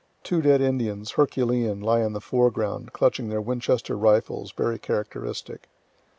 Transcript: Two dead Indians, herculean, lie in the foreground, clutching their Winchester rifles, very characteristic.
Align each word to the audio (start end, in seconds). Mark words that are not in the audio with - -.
Two 0.23 0.41
dead 0.41 0.61
Indians, 0.61 1.11
herculean, 1.11 1.79
lie 1.79 1.99
in 1.99 2.13
the 2.13 2.19
foreground, 2.19 2.91
clutching 2.91 3.29
their 3.29 3.39
Winchester 3.39 3.95
rifles, 3.95 4.51
very 4.51 4.79
characteristic. 4.79 5.69